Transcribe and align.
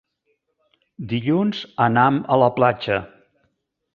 Dilluns 1.11 1.59
anam 1.87 2.19
a 2.37 2.39
la 2.45 2.49
platja. 2.57 3.01